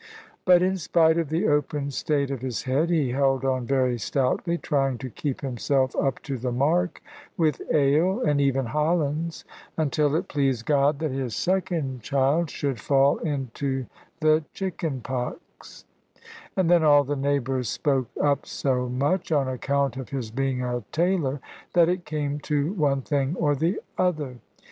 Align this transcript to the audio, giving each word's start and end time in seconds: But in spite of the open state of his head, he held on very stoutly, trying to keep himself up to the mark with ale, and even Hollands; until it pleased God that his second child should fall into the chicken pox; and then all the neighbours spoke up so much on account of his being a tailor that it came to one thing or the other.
But 0.45 0.63
in 0.63 0.77
spite 0.77 1.19
of 1.19 1.29
the 1.29 1.47
open 1.47 1.91
state 1.91 2.31
of 2.31 2.41
his 2.41 2.63
head, 2.63 2.89
he 2.89 3.11
held 3.11 3.45
on 3.45 3.67
very 3.67 3.99
stoutly, 3.99 4.57
trying 4.57 4.97
to 4.97 5.11
keep 5.11 5.41
himself 5.41 5.95
up 5.95 6.23
to 6.23 6.39
the 6.39 6.51
mark 6.51 7.03
with 7.37 7.61
ale, 7.71 8.19
and 8.19 8.41
even 8.41 8.65
Hollands; 8.65 9.45
until 9.77 10.15
it 10.15 10.27
pleased 10.27 10.65
God 10.65 10.97
that 10.97 11.11
his 11.11 11.35
second 11.35 12.01
child 12.01 12.49
should 12.49 12.79
fall 12.79 13.19
into 13.19 13.85
the 14.21 14.43
chicken 14.53 15.01
pox; 15.01 15.85
and 16.57 16.67
then 16.67 16.83
all 16.83 17.03
the 17.03 17.15
neighbours 17.15 17.69
spoke 17.69 18.09
up 18.19 18.47
so 18.47 18.89
much 18.89 19.31
on 19.31 19.47
account 19.47 19.97
of 19.97 20.09
his 20.09 20.31
being 20.31 20.63
a 20.63 20.83
tailor 20.91 21.39
that 21.73 21.89
it 21.89 22.05
came 22.05 22.39
to 22.39 22.73
one 22.73 23.03
thing 23.03 23.35
or 23.35 23.53
the 23.55 23.79
other. 23.99 24.37